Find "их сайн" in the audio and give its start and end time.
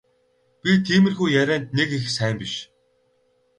1.97-2.35